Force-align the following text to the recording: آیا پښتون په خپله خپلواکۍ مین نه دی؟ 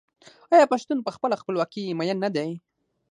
آیا 0.53 0.71
پښتون 0.73 0.97
په 1.05 1.11
خپله 1.15 1.35
خپلواکۍ 1.41 1.83
مین 1.99 2.17
نه 2.23 2.29
دی؟ 2.35 2.49